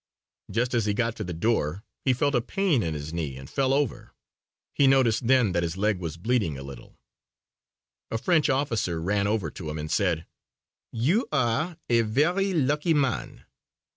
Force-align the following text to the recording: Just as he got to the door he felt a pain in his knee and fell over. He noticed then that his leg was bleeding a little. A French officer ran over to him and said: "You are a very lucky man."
Just 0.49 0.73
as 0.73 0.87
he 0.87 0.95
got 0.95 1.15
to 1.17 1.23
the 1.23 1.31
door 1.31 1.83
he 2.03 2.11
felt 2.11 2.33
a 2.33 2.41
pain 2.41 2.81
in 2.81 2.95
his 2.95 3.13
knee 3.13 3.37
and 3.37 3.47
fell 3.47 3.71
over. 3.71 4.15
He 4.73 4.87
noticed 4.87 5.27
then 5.27 5.51
that 5.51 5.61
his 5.61 5.77
leg 5.77 5.99
was 5.99 6.17
bleeding 6.17 6.57
a 6.57 6.63
little. 6.63 6.97
A 8.09 8.17
French 8.17 8.49
officer 8.49 8.99
ran 8.99 9.27
over 9.27 9.51
to 9.51 9.69
him 9.69 9.77
and 9.77 9.91
said: 9.91 10.25
"You 10.91 11.27
are 11.31 11.77
a 11.87 12.01
very 12.01 12.51
lucky 12.51 12.95
man." 12.95 13.43